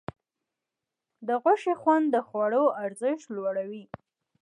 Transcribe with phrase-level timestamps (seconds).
[1.27, 3.83] د غوښې خوند د خوړو ارزښت لوړوي.